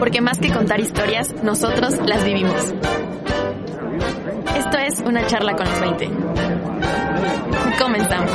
porque 0.00 0.22
más 0.22 0.38
que 0.38 0.50
contar 0.50 0.80
historias, 0.80 1.32
nosotros 1.44 1.94
las 2.06 2.24
vivimos. 2.24 2.74
Esto 4.56 4.78
es 4.78 4.98
una 5.04 5.26
charla 5.26 5.54
con 5.54 5.68
los 5.68 5.78
20. 5.78 6.10
Comenzamos. 7.78 8.32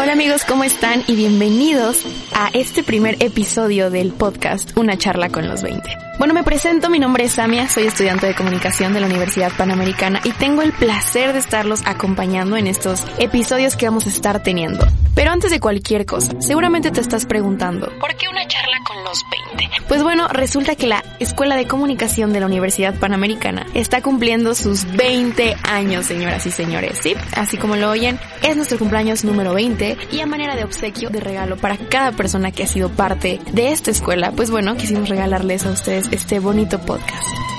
Hola 0.00 0.12
amigos, 0.12 0.44
¿cómo 0.44 0.62
están? 0.64 1.02
Y 1.08 1.16
bienvenidos 1.16 2.04
a 2.32 2.50
este 2.54 2.84
primer 2.84 3.16
episodio 3.20 3.90
del 3.90 4.12
podcast 4.12 4.76
Una 4.76 4.96
charla 4.96 5.30
con 5.30 5.48
los 5.48 5.62
20. 5.62 5.82
Bueno, 6.18 6.32
me 6.32 6.44
presento, 6.44 6.90
mi 6.90 7.00
nombre 7.00 7.24
es 7.24 7.32
Samia, 7.32 7.68
soy 7.68 7.88
estudiante 7.88 8.26
de 8.26 8.34
comunicación 8.36 8.94
de 8.94 9.00
la 9.00 9.06
Universidad 9.06 9.50
Panamericana 9.56 10.20
y 10.22 10.30
tengo 10.30 10.62
el 10.62 10.72
placer 10.72 11.32
de 11.32 11.40
estarlos 11.40 11.82
acompañando 11.86 12.56
en 12.56 12.68
estos 12.68 13.04
episodios 13.18 13.76
que 13.76 13.86
vamos 13.86 14.06
a 14.06 14.10
estar 14.10 14.42
teniendo. 14.44 14.86
Pero 15.14 15.30
antes 15.30 15.50
de 15.50 15.60
cualquier 15.60 16.06
cosa, 16.06 16.32
seguramente 16.40 16.90
te 16.90 17.00
estás 17.00 17.26
preguntando, 17.26 17.88
¿por 18.00 18.14
qué 18.16 18.28
una 18.28 18.46
charla 18.46 18.78
con 18.86 19.02
los 19.04 19.24
20? 19.50 19.70
Pues 19.88 20.02
bueno, 20.02 20.28
resulta 20.28 20.74
que 20.74 20.86
la 20.86 21.04
Escuela 21.20 21.56
de 21.56 21.66
Comunicación 21.66 22.32
de 22.32 22.40
la 22.40 22.46
Universidad 22.46 22.94
Panamericana 22.98 23.66
está 23.74 24.02
cumpliendo 24.02 24.54
sus 24.54 24.84
20 24.96 25.56
años, 25.62 26.06
señoras 26.06 26.46
y 26.46 26.50
señores, 26.50 26.98
¿sí? 27.02 27.14
Así 27.36 27.56
como 27.56 27.76
lo 27.76 27.90
oyen, 27.90 28.18
es 28.42 28.56
nuestro 28.56 28.78
cumpleaños 28.78 29.24
número 29.24 29.54
20 29.54 29.96
y 30.10 30.20
a 30.20 30.26
manera 30.26 30.56
de 30.56 30.64
obsequio, 30.64 31.10
de 31.10 31.20
regalo 31.20 31.56
para 31.56 31.76
cada 31.76 32.12
persona 32.12 32.50
que 32.50 32.64
ha 32.64 32.66
sido 32.66 32.88
parte 32.88 33.40
de 33.52 33.72
esta 33.72 33.90
escuela, 33.90 34.32
pues 34.32 34.50
bueno, 34.50 34.76
quisimos 34.76 35.08
regalarles 35.08 35.64
a 35.66 35.70
ustedes 35.70 36.08
este 36.10 36.38
bonito 36.40 36.80
podcast. 36.80 37.53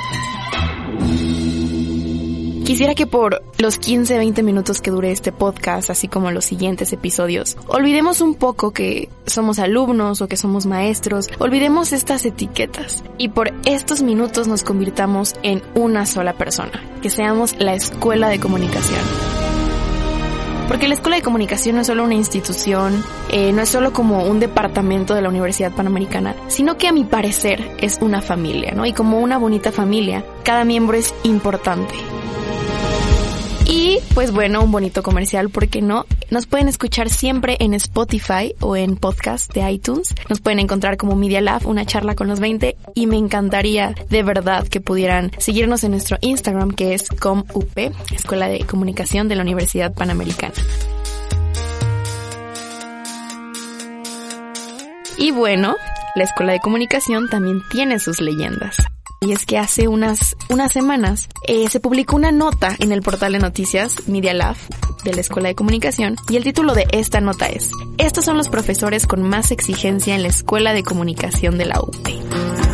Quisiera 2.76 2.94
que 2.94 3.08
por 3.08 3.42
los 3.58 3.80
15-20 3.80 4.44
minutos 4.44 4.82
que 4.82 4.92
dure 4.92 5.10
este 5.10 5.32
podcast, 5.32 5.90
así 5.90 6.10
como 6.10 6.30
los 6.32 6.44
siguientes 6.44 6.92
episodios, 6.92 7.56
olvidemos 7.68 8.20
un 8.20 8.36
poco 8.36 8.72
que 8.72 9.08
somos 9.26 9.60
alumnos 9.60 10.22
o 10.22 10.28
que 10.28 10.36
somos 10.36 10.66
maestros, 10.66 11.30
olvidemos 11.40 11.94
estas 11.94 12.26
etiquetas 12.26 13.02
y 13.18 13.30
por 13.30 13.54
estos 13.64 14.02
minutos 14.02 14.50
nos 14.50 14.64
convirtamos 14.64 15.36
en 15.42 15.62
una 15.74 16.06
sola 16.06 16.34
persona, 16.34 16.84
que 17.02 17.10
seamos 17.10 17.56
la 17.60 17.76
escuela 17.76 18.28
de 18.28 18.42
comunicación. 18.42 19.00
Porque 20.68 20.90
la 20.90 20.96
Escuela 20.96 21.16
de 21.16 21.22
Comunicación 21.22 21.76
no 21.76 21.82
es 21.82 21.88
solo 21.88 22.04
una 22.04 22.16
institución, 22.16 23.02
eh, 23.30 23.54
no 23.54 23.62
es 23.62 23.70
solo 23.70 23.94
como 23.94 24.26
un 24.26 24.42
departamento 24.42 25.14
de 25.14 25.22
la 25.22 25.30
Universidad 25.30 25.72
Panamericana, 25.72 26.36
sino 26.50 26.78
que 26.78 26.90
a 26.90 26.92
mi 26.92 27.06
parecer 27.06 27.72
es 27.78 28.00
una 28.02 28.22
familia, 28.22 28.74
¿no? 28.76 28.86
Y 28.86 28.92
como 28.92 29.20
una 29.20 29.38
bonita 29.38 29.72
familia, 29.72 30.26
cada 30.44 30.66
miembro 30.66 30.98
es 30.98 31.14
importante. 31.24 31.94
Y 33.68 34.00
pues 34.14 34.32
bueno, 34.32 34.64
un 34.64 34.72
bonito 34.72 35.02
comercial, 35.02 35.50
¿por 35.50 35.68
qué 35.68 35.82
no? 35.82 36.06
Nos 36.30 36.46
pueden 36.46 36.68
escuchar 36.68 37.10
siempre 37.10 37.58
en 37.60 37.74
Spotify 37.74 38.54
o 38.60 38.76
en 38.76 38.96
podcast 38.96 39.52
de 39.54 39.70
iTunes. 39.72 40.14
Nos 40.30 40.40
pueden 40.40 40.60
encontrar 40.60 40.98
como 40.98 41.16
Media 41.16 41.42
Lab, 41.42 41.66
una 41.66 41.86
charla 41.86 42.16
con 42.16 42.28
los 42.28 42.40
20 42.40 42.78
y 42.94 43.08
me 43.08 43.18
encantaría 43.18 43.96
de 44.10 44.24
verdad 44.24 44.68
que 44.68 44.82
pudieran 44.82 45.32
seguirnos 45.40 45.84
en 45.84 45.92
nuestro 45.92 46.18
Instagram 46.22 46.72
que 46.72 46.94
es 46.94 47.10
ComUP, 47.10 47.78
Escuela 48.14 48.48
de 48.48 48.66
Comunicación 48.66 49.28
de 49.28 49.36
la 49.36 49.42
Universidad 49.42 49.94
Panamericana. 49.94 50.54
Y 55.18 55.32
bueno, 55.32 55.76
la 56.16 56.24
Escuela 56.24 56.54
de 56.54 56.60
Comunicación 56.60 57.30
también 57.30 57.62
tiene 57.72 58.00
sus 58.00 58.22
leyendas. 58.22 58.76
Y 59.22 59.32
es 59.32 59.46
que 59.46 59.58
hace 59.58 59.88
unas, 59.88 60.36
unas 60.50 60.72
semanas 60.72 61.30
eh, 61.48 61.70
se 61.70 61.80
publicó 61.80 62.16
una 62.16 62.32
nota 62.32 62.76
en 62.80 62.92
el 62.92 63.02
portal 63.02 63.34
de 63.34 63.40
noticias 63.40 64.08
Media 64.08 64.34
Lab 64.34 64.56
de 65.04 65.14
la 65.14 65.22
Escuela 65.22 65.50
de 65.50 65.56
Comunicación 65.56 66.16
y 66.30 66.36
el 66.36 66.44
título 66.44 66.74
de 66.74 66.88
esta 66.92 67.22
nota 67.22 67.48
es 67.48 67.72
Estos 67.98 68.26
son 68.26 68.38
los 68.38 68.50
profesores 68.50 69.08
con 69.08 69.24
más 69.24 69.52
exigencia 69.52 70.16
en 70.16 70.24
la 70.24 70.30
Escuela 70.30 70.74
de 70.74 70.84
Comunicación 70.84 71.58
de 71.58 71.66
la 71.66 71.80
UP. 71.80 72.65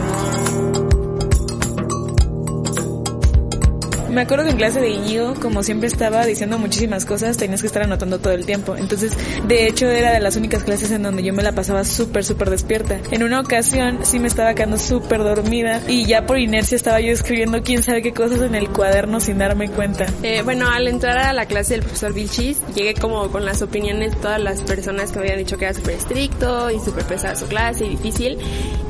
Me 4.12 4.22
acuerdo 4.22 4.44
que 4.44 4.52
en 4.52 4.58
clase 4.58 4.82
de 4.82 4.90
Íñigo, 4.90 5.36
como 5.36 5.64
siempre 5.64 5.88
estaba 5.88 6.26
diciendo 6.26 6.58
muchísimas 6.58 7.06
cosas, 7.06 7.38
tenías 7.38 7.62
que 7.62 7.68
estar 7.68 7.84
anotando 7.84 8.20
todo 8.20 8.34
el 8.34 8.46
tiempo. 8.46 8.76
Entonces, 8.76 9.14
de 9.48 9.68
hecho, 9.68 9.88
era 9.88 10.12
de 10.12 10.20
las 10.20 10.36
únicas 10.36 10.64
clases 10.64 10.92
en 10.92 11.04
donde 11.04 11.24
yo 11.24 11.34
me 11.34 11.44
la 11.44 11.54
pasaba 11.54 11.86
súper, 11.86 12.26
súper 12.26 12.50
despierta. 12.50 13.00
En 13.12 13.24
una 13.24 13.40
ocasión 13.40 14.00
sí 14.04 14.20
me 14.20 14.28
estaba 14.28 14.54
quedando 14.54 14.78
súper 14.78 15.20
dormida 15.20 15.82
y 15.88 16.06
ya 16.06 16.26
por 16.26 16.40
inercia 16.40 16.76
estaba 16.76 17.00
yo 17.00 17.14
escribiendo 17.14 17.64
quién 17.64 17.84
sabe 17.84 18.02
qué 18.02 18.12
cosas 18.12 18.42
en 18.42 18.56
el 18.56 18.70
cuaderno 18.70 19.22
sin 19.22 19.38
darme 19.38 19.70
cuenta. 19.70 20.06
Eh, 20.24 20.42
bueno, 20.44 20.70
al 20.70 20.88
entrar 20.88 21.18
a 21.18 21.32
la 21.32 21.46
clase 21.46 21.76
del 21.76 21.84
profesor 21.84 22.14
Vilchis, 22.14 22.60
llegué 22.76 22.94
como 22.96 23.30
con 23.30 23.46
las 23.46 23.62
opiniones 23.62 24.12
de 24.12 24.18
todas 24.18 24.42
las 24.42 24.62
personas 24.62 25.12
que 25.12 25.20
me 25.20 25.24
habían 25.24 25.40
dicho 25.40 25.58
que 25.58 25.66
era 25.66 25.74
súper 25.74 25.96
estricto 25.96 26.70
y 26.70 26.80
súper 26.80 27.06
pesada 27.06 27.36
su 27.36 27.48
clase 27.48 27.86
y 27.86 27.90
difícil. 27.92 28.38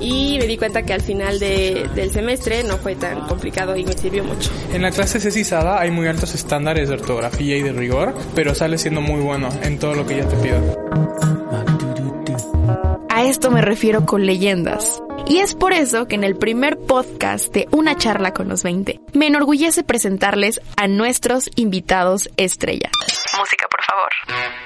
Y 0.01 0.38
me 0.39 0.47
di 0.47 0.57
cuenta 0.57 0.84
que 0.84 0.94
al 0.94 1.01
final 1.01 1.39
de, 1.39 1.89
del 1.95 2.12
semestre 2.12 2.63
no 2.63 2.78
fue 2.78 2.95
tan 2.95 3.28
complicado 3.28 3.75
y 3.75 3.85
me 3.85 3.94
sirvió 3.94 4.23
mucho. 4.23 4.50
En 4.73 4.81
la 4.81 4.91
clase 4.91 5.19
Ceci 5.19 5.44
Sada 5.44 5.79
hay 5.79 5.91
muy 5.91 6.07
altos 6.07 6.34
estándares 6.34 6.89
de 6.89 6.95
ortografía 6.95 7.57
y 7.57 7.62
de 7.62 7.72
rigor, 7.72 8.16
pero 8.35 8.56
sale 8.56 8.78
siendo 8.78 9.01
muy 9.01 9.22
bueno 9.22 9.50
en 9.62 9.79
todo 9.79 9.94
lo 9.94 10.06
que 10.06 10.16
ella 10.16 10.28
te 10.28 10.35
pida. 10.38 10.62
A 13.09 13.23
esto 13.23 13.51
me 13.51 13.62
refiero 13.62 14.06
con 14.06 14.25
leyendas. 14.25 15.01
Y 15.28 15.38
es 15.38 15.53
por 15.53 15.73
eso 15.73 16.07
que 16.07 16.16
en 16.16 16.23
el 16.23 16.35
primer 16.35 16.78
podcast 16.79 17.53
de 17.53 17.68
Una 17.72 17.95
charla 17.95 18.33
con 18.33 18.50
los 18.50 18.63
20 18.63 19.00
me 19.13 19.28
enorgullece 19.28 19.83
presentarles 19.83 20.59
a 20.75 20.88
nuestros 20.88 21.50
invitados 21.56 22.29
estrella. 22.38 22.89
Música, 23.38 23.68
por 23.69 23.83
favor. 23.83 24.61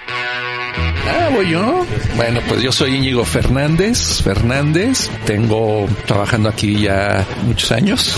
Ah, 1.07 1.29
voy 1.31 1.49
yo. 1.49 1.85
Bueno, 2.15 2.39
pues 2.47 2.61
yo 2.61 2.71
soy 2.71 2.95
Íñigo 2.95 3.25
Fernández. 3.25 4.21
Fernández. 4.21 5.09
Tengo 5.25 5.87
trabajando 6.05 6.49
aquí 6.49 6.81
ya 6.81 7.25
muchos 7.45 7.71
años. 7.71 8.15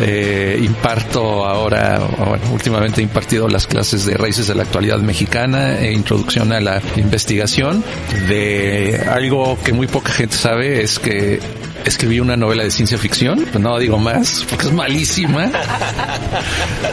Eh, 0.00 0.60
imparto 0.62 1.44
ahora, 1.44 1.98
bueno, 1.98 2.44
últimamente 2.52 3.00
he 3.00 3.04
impartido 3.04 3.48
las 3.48 3.66
clases 3.66 4.06
de 4.06 4.14
raíces 4.16 4.46
de 4.46 4.54
la 4.54 4.62
actualidad 4.62 4.98
mexicana 4.98 5.78
e 5.80 5.92
introducción 5.92 6.52
a 6.52 6.60
la 6.60 6.80
investigación. 6.96 7.84
De 8.28 9.06
algo 9.10 9.58
que 9.62 9.72
muy 9.72 9.86
poca 9.86 10.12
gente 10.12 10.36
sabe 10.36 10.82
es 10.82 10.98
que 10.98 11.40
escribí 11.84 12.20
una 12.20 12.36
novela 12.36 12.62
de 12.62 12.70
ciencia 12.70 12.96
ficción, 12.96 13.44
pues 13.50 13.62
no 13.62 13.78
digo 13.78 13.98
más, 13.98 14.46
porque 14.48 14.66
es 14.66 14.72
malísima. 14.72 15.50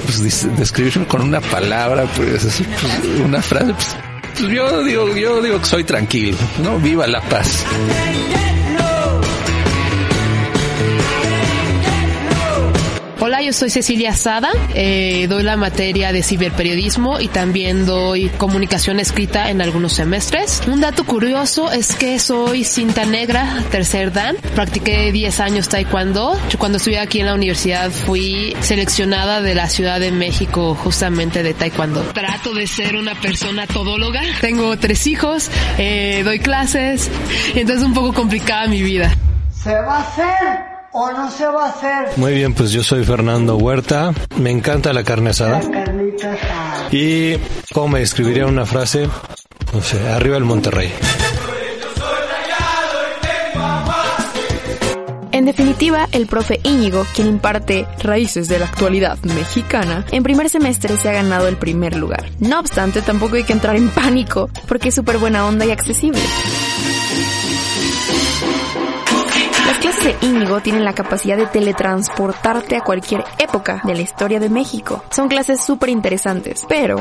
Pues 0.05 0.47
describirme 0.57 1.05
con 1.05 1.21
una 1.21 1.41
palabra, 1.41 2.05
pues, 2.15 2.43
pues 2.43 2.61
una 3.23 3.41
frase, 3.41 3.73
pues, 3.73 3.95
yo 4.47 4.83
digo, 4.83 5.15
yo 5.15 5.41
digo 5.41 5.59
que 5.59 5.65
soy 5.65 5.83
tranquilo, 5.83 6.37
¿no? 6.63 6.79
Viva 6.79 7.07
la 7.07 7.21
paz. 7.21 7.65
Yo 13.49 13.53
soy 13.53 13.71
Cecilia 13.71 14.13
Sada, 14.13 14.51
eh, 14.75 15.25
doy 15.27 15.41
la 15.41 15.57
materia 15.57 16.11
de 16.13 16.21
ciberperiodismo 16.21 17.19
y 17.19 17.29
también 17.29 17.87
doy 17.87 18.29
comunicación 18.37 18.99
escrita 18.99 19.49
en 19.49 19.59
algunos 19.59 19.93
semestres. 19.93 20.61
Un 20.67 20.81
dato 20.81 21.03
curioso 21.03 21.71
es 21.71 21.95
que 21.95 22.19
soy 22.19 22.63
cinta 22.63 23.05
negra, 23.05 23.63
tercer 23.71 24.13
dan. 24.13 24.35
Practiqué 24.53 25.11
10 25.11 25.39
años 25.39 25.67
taekwondo. 25.67 26.39
Yo 26.51 26.59
cuando 26.59 26.77
estuve 26.77 26.99
aquí 26.99 27.21
en 27.21 27.25
la 27.25 27.33
universidad 27.33 27.89
fui 27.89 28.55
seleccionada 28.61 29.41
de 29.41 29.55
la 29.55 29.67
Ciudad 29.67 29.99
de 29.99 30.11
México 30.11 30.75
justamente 30.75 31.41
de 31.41 31.55
taekwondo. 31.55 32.01
Trato 32.13 32.53
de 32.53 32.67
ser 32.67 32.97
una 32.97 33.19
persona 33.19 33.65
todóloga. 33.65 34.21
Tengo 34.41 34.77
tres 34.77 35.07
hijos, 35.07 35.49
eh, 35.79 36.21
doy 36.23 36.37
clases, 36.37 37.09
entonces 37.55 37.77
es 37.77 37.83
un 37.83 37.95
poco 37.95 38.13
complicada 38.13 38.67
mi 38.67 38.83
vida. 38.83 39.11
¿Se 39.63 39.73
va 39.73 39.97
a 39.97 40.01
hacer? 40.01 40.68
¿O 40.91 41.11
no 41.11 41.29
se 41.29 41.45
va 41.45 41.65
a 41.65 41.69
hacer? 41.69 42.17
Muy 42.17 42.33
bien, 42.33 42.53
pues 42.53 42.71
yo 42.71 42.83
soy 42.83 43.03
Fernando 43.03 43.57
Huerta. 43.57 44.11
Me 44.37 44.49
encanta 44.49 44.91
la 44.91 45.03
carne 45.03 45.29
asada. 45.31 45.61
La 45.61 45.85
carnita 45.85 46.33
asada. 46.33 46.87
Y 46.91 47.37
cómo 47.73 47.89
me 47.89 48.01
escribiría 48.01 48.47
una 48.47 48.65
frase, 48.65 49.07
no 49.73 49.81
sé, 49.81 50.07
arriba 50.09 50.37
el 50.37 50.45
Monterrey. 50.45 50.91
En 55.31 55.45
definitiva, 55.45 56.09
el 56.11 56.27
profe 56.27 56.59
Íñigo, 56.63 57.05
quien 57.15 57.27
imparte 57.27 57.87
Raíces 57.99 58.49
de 58.49 58.59
la 58.59 58.65
Actualidad 58.65 59.17
Mexicana, 59.23 60.05
en 60.11 60.23
primer 60.23 60.49
semestre 60.49 60.97
se 60.97 61.07
ha 61.07 61.13
ganado 61.13 61.47
el 61.47 61.55
primer 61.55 61.95
lugar. 61.95 62.29
No 62.39 62.59
obstante, 62.59 63.01
tampoco 63.01 63.35
hay 63.35 63.45
que 63.45 63.53
entrar 63.53 63.77
en 63.77 63.89
pánico, 63.89 64.49
porque 64.67 64.89
es 64.89 64.95
súper 64.95 65.17
buena 65.17 65.45
onda 65.45 65.65
y 65.65 65.71
accesible. 65.71 66.19
Clases 69.79 70.03
de 70.03 70.27
Íñigo 70.27 70.61
tienen 70.61 70.83
la 70.83 70.93
capacidad 70.93 71.37
de 71.37 71.47
teletransportarte 71.47 72.75
a 72.75 72.81
cualquier 72.81 73.23
época 73.37 73.81
de 73.83 73.95
la 73.95 74.01
historia 74.01 74.39
de 74.39 74.49
México. 74.49 75.03
Son 75.09 75.27
clases 75.27 75.63
súper 75.63 75.89
interesantes, 75.89 76.65
pero 76.67 76.97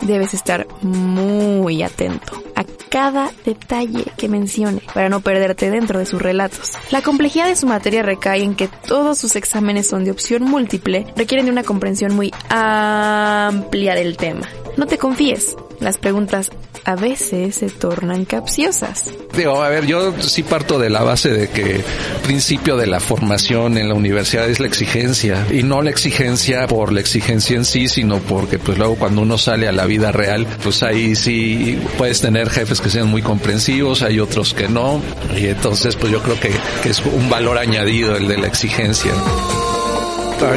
debes 0.00 0.34
estar 0.34 0.66
muy 0.82 1.82
atento 1.82 2.42
a 2.56 2.64
cada 2.88 3.30
detalle 3.44 4.04
que 4.16 4.28
mencione 4.28 4.82
para 4.92 5.08
no 5.08 5.20
perderte 5.20 5.70
dentro 5.70 5.98
de 5.98 6.06
sus 6.06 6.20
relatos. 6.20 6.72
La 6.90 7.02
complejidad 7.02 7.46
de 7.46 7.56
su 7.56 7.66
materia 7.66 8.02
recae 8.02 8.42
en 8.42 8.54
que 8.54 8.68
todos 8.68 9.18
sus 9.18 9.36
exámenes 9.36 9.88
son 9.88 10.04
de 10.04 10.10
opción 10.10 10.42
múltiple, 10.42 11.06
requieren 11.16 11.46
de 11.46 11.52
una 11.52 11.62
comprensión 11.62 12.14
muy 12.14 12.32
amplia 12.50 13.94
del 13.94 14.16
tema. 14.16 14.48
No 14.76 14.86
te 14.86 14.98
confíes, 14.98 15.56
las 15.80 15.98
preguntas 15.98 16.50
a 16.84 16.96
veces 16.96 17.56
se 17.56 17.70
tornan 17.70 18.24
capciosas. 18.24 19.10
Digo, 19.36 19.62
a 19.62 19.68
ver, 19.68 19.86
yo 19.86 20.14
sí 20.20 20.42
parto 20.42 20.78
de 20.78 20.90
la 20.90 21.02
base 21.02 21.30
de 21.30 21.48
que 21.48 21.82
principio 22.24 22.76
de 22.76 22.86
la 22.86 23.00
formación 23.00 23.78
en 23.78 23.88
la 23.88 23.94
universidad 23.94 24.48
es 24.48 24.60
la 24.60 24.66
exigencia 24.66 25.46
y 25.50 25.62
no 25.62 25.82
la 25.82 25.90
exigencia 25.90 26.66
por 26.66 26.92
la 26.92 27.00
exigencia 27.00 27.56
en 27.56 27.64
sí, 27.64 27.88
sino 27.88 28.18
porque 28.18 28.58
pues 28.58 28.78
luego 28.78 28.96
cuando 28.96 29.22
uno 29.22 29.38
sale 29.38 29.68
a 29.68 29.72
la 29.72 29.86
vida 29.86 30.12
real, 30.12 30.46
pues 30.62 30.82
ahí 30.82 31.14
sí 31.14 31.78
puedes 31.98 32.20
tener 32.20 32.50
jefes 32.50 32.80
que 32.80 32.90
sean 32.90 33.08
muy 33.08 33.22
comprensivos, 33.22 34.02
hay 34.02 34.20
otros 34.20 34.54
que 34.54 34.68
no 34.68 35.00
y 35.36 35.46
entonces 35.46 35.96
pues 35.96 36.12
yo 36.12 36.22
creo 36.22 36.38
que, 36.38 36.50
que 36.82 36.90
es 36.90 37.00
un 37.00 37.30
valor 37.30 37.58
añadido 37.58 38.16
el 38.16 38.28
de 38.28 38.38
la 38.38 38.46
exigencia. 38.46 39.12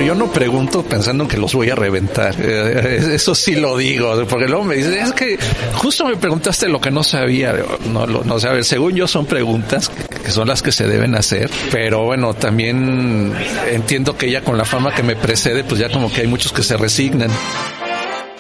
Yo 0.06 0.16
no 0.16 0.32
pregunto 0.32 0.84
pensando 0.84 1.24
en 1.24 1.30
que 1.30 1.38
los 1.38 1.54
voy 1.54 1.70
a 1.70 1.76
reventar. 1.76 2.36
Eh, 2.40 3.12
eso 3.14 3.36
sí 3.36 3.56
lo 3.56 3.78
digo, 3.78 4.26
porque 4.28 4.48
luego 4.48 4.64
me 4.64 4.76
dicen, 4.76 4.94
es 4.94 5.14
que 5.14 5.38
justo 5.76 6.06
me 6.06 6.16
preguntaste 6.16 6.68
lo 6.68 6.82
que 6.82 6.92
no 6.92 7.04
sabía. 7.04 7.54
No, 7.92 8.06
no, 8.08 8.24
no 8.24 8.36
ver, 8.40 8.66
según 8.66 8.96
yo 8.96 9.08
son 9.08 9.26
preguntas 9.26 9.90
que 9.90 10.32
son 10.32 10.48
las 10.48 10.62
que 10.62 10.72
se 10.72 10.88
deben 10.88 11.16
hacer, 11.16 11.50
pero 11.72 12.04
bueno, 12.04 12.34
también 12.34 13.34
entiendo 13.70 14.18
que 14.18 14.32
ya 14.32 14.42
con 14.42 14.58
la 14.58 14.66
fama 14.66 14.94
que 14.94 15.04
me 15.04 15.16
precede, 15.16 15.64
pues 15.64 15.80
ya 15.80 15.90
como 15.90 16.12
que 16.12 16.22
hay 16.22 16.28
muchos 16.28 16.52
que 16.52 16.64
se 16.64 16.78
resignan. 16.78 17.30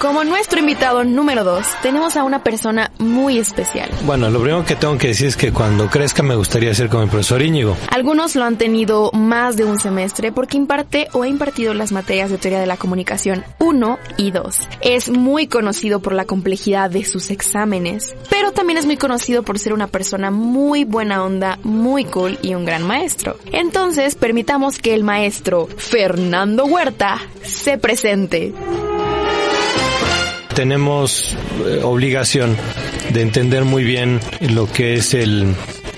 Como 0.06 0.24
nuestro 0.24 0.60
invitado 0.60 1.04
número 1.04 1.44
dos, 1.44 1.66
tenemos 1.81 2.16
a 2.16 2.24
una 2.24 2.44
persona 2.44 2.92
muy 3.00 3.40
especial. 3.40 3.90
Bueno, 4.04 4.30
lo 4.30 4.40
primero 4.40 4.63
que 4.63 4.75
tengo 4.75 5.00
que 5.00 5.07
decir 5.07 5.25
es 5.25 5.36
que 5.36 5.52
cuando 5.52 5.90
crezca 5.90 6.22
me 6.22 6.36
gustaría 6.36 6.72
ser 6.75 6.90
como 6.90 7.02
el 7.02 7.10
profesor 7.10 7.42
Íñigo. 7.42 7.75
Algunos 7.90 8.36
lo 8.36 8.44
han 8.44 8.60
tenido 8.60 9.10
más 9.13 9.57
de 9.57 9.66
un 9.66 9.80
semestre 9.80 10.31
porque 10.31 10.57
imparte 10.57 11.07
o 11.13 11.24
ha 11.24 11.28
impartido 11.28 11.74
las 11.74 11.92
materias 11.92 12.30
de 12.30 12.38
teoría 12.38 12.60
de 12.60 12.68
la 12.68 12.78
comunicación 12.78 13.44
1 13.57 13.98
y 14.18 14.30
2. 14.30 14.60
Es 14.81 15.10
muy 15.10 15.48
conocido 15.48 16.00
por 16.02 16.13
la 16.13 16.25
complejidad 16.25 16.92
de 16.92 17.04
sus 17.04 17.31
exámenes, 17.31 18.16
pero 18.30 18.51
también 18.51 18.78
es 18.78 18.86
muy 18.86 18.98
conocido 18.98 19.42
por 19.42 19.58
ser 19.58 19.74
una 19.74 19.88
persona 19.88 20.30
muy 20.30 20.84
buena 20.84 21.24
onda, 21.24 21.58
muy 21.63 22.06
cool 22.06 22.38
y 22.44 22.54
un 22.54 22.63
gran 22.63 22.84
maestro. 22.84 23.38
Entonces, 23.51 24.13
permitamos 24.13 24.78
que 24.78 24.94
el 24.94 25.04
maestro 25.04 25.68
Fernando 25.78 26.66
Huerta 26.66 27.19
se 27.42 27.80
presente 27.80 28.54
tenemos 30.56 31.36
eh, 31.66 31.81
obligación 31.84 32.57
de 33.12 33.22
entender 33.22 33.66
muy 33.66 33.84
bien 33.84 34.19
lo 34.40 34.72
que 34.72 34.96
es 34.96 35.13
el 35.13 35.54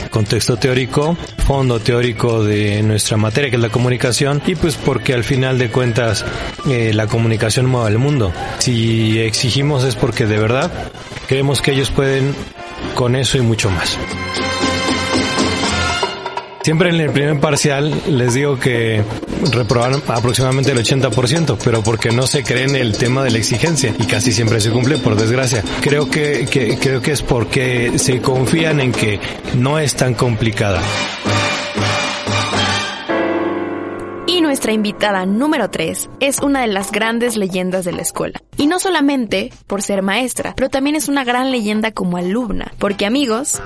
contexto 0.10 0.58
teórico, 0.58 1.16
fondo 1.46 1.80
teórico 1.80 2.44
de 2.44 2.82
nuestra 2.82 3.18
materia, 3.18 3.50
que 3.50 3.56
es 3.56 3.62
la 3.62 3.70
comunicación, 3.70 4.42
y 4.46 4.56
pues 4.56 4.76
porque 4.76 5.14
al 5.14 5.24
final 5.24 5.60
de 5.60 5.70
cuentas 5.70 6.26
eh, 6.68 6.92
la 6.94 7.08
comunicación 7.08 7.68
mueve 7.68 7.92
el 7.92 8.00
mundo. 8.00 8.34
Si 8.58 9.20
exigimos 9.20 9.84
es 9.84 9.96
porque 9.96 10.26
de 10.26 10.38
verdad 10.38 10.72
creemos 11.28 11.62
que 11.62 11.72
ellos 11.72 11.92
pueden 11.92 12.36
con 12.96 13.16
eso 13.16 13.38
y 13.38 13.42
mucho 13.42 13.70
más. 13.70 13.98
Siempre 16.68 16.90
en 16.90 17.00
el 17.00 17.12
primer 17.12 17.40
parcial 17.40 17.94
les 18.10 18.34
digo 18.34 18.60
que 18.60 19.02
reprobaron 19.54 20.04
aproximadamente 20.06 20.74
el 20.74 20.78
80%, 20.78 21.58
pero 21.64 21.82
porque 21.82 22.12
no 22.12 22.28
se 22.28 22.44
creen 22.44 22.76
el 22.76 22.98
tema 22.98 23.24
de 23.24 23.32
la 23.32 23.38
exigencia 23.38 23.96
y 23.98 24.06
casi 24.06 24.34
siempre 24.34 24.60
se 24.60 24.70
cumple, 24.70 24.98
por 24.98 25.16
desgracia. 25.16 25.64
Creo 25.80 26.10
que, 26.12 26.46
creo 26.82 27.02
que 27.02 27.12
es 27.14 27.22
porque 27.22 27.98
se 27.98 28.20
confían 28.20 28.82
en 28.82 28.92
que 28.92 29.18
no 29.56 29.80
es 29.80 29.96
tan 29.96 30.14
complicada. 30.14 30.82
Y 34.26 34.42
nuestra 34.42 34.74
invitada 34.74 35.26
número 35.26 35.70
3 35.70 36.10
es 36.20 36.40
una 36.40 36.60
de 36.60 36.68
las 36.68 36.92
grandes 36.92 37.38
leyendas 37.38 37.86
de 37.86 37.94
la 37.94 38.02
escuela. 38.02 38.42
Y 38.58 38.68
no 38.68 38.80
solamente 38.80 39.54
por 39.68 39.82
ser 39.82 40.02
maestra, 40.02 40.54
pero 40.58 40.70
también 40.70 40.98
es 40.98 41.08
una 41.08 41.24
gran 41.24 41.50
leyenda 41.50 41.94
como 41.94 42.18
alumna. 42.18 42.74
Porque 42.78 43.06
amigos, 43.06 43.62